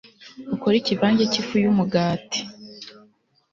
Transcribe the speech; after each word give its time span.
ukore 0.55 0.75
ikivange 0.79 1.23
cyifu 1.31 1.55
yumugati 1.63 2.41